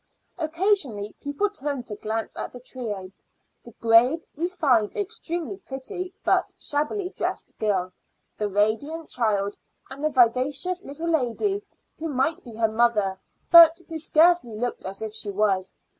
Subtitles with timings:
[0.39, 3.11] Occasionally people turned to glance at the trio
[3.63, 7.93] the grave, refined, extremely pretty, but shabbily dressed girl;
[8.35, 9.59] the radiant child,
[9.91, 11.61] and the vivacious little lady
[11.99, 13.19] who might be her mother
[13.51, 15.71] but who scarcely looked as if she was.